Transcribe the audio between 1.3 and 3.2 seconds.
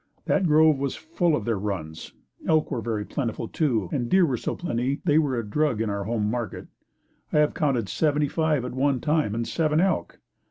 of their runs. Elk were very